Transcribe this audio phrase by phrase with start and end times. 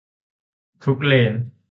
[0.83, 1.33] ทุกเลน